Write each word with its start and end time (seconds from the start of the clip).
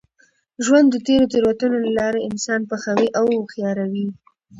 ژوند 0.65 0.87
د 0.91 0.95
تېرو 1.05 1.25
تېروتنو 1.33 1.77
له 1.85 1.91
لاري 1.99 2.21
انسان 2.29 2.61
پخوي 2.69 3.07
او 3.17 3.25
هوښیاروي. 3.35 4.07